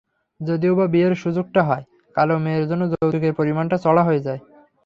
যদিওবা 0.39 0.85
বিয়ের 0.87 1.13
সুযোগ 1.15 1.45
হয়, 1.69 1.83
কালো 2.15 2.35
মেয়ের 2.39 2.65
জন্য 2.69 2.83
যৌতুকের 2.91 3.33
পরিমাণ 3.39 3.65
চড়া 3.77 4.03
হয়ে 4.03 4.25
যায়। 4.27 4.41